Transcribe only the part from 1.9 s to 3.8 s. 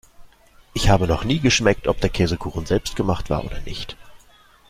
der Käsekuchen selbstgemacht war oder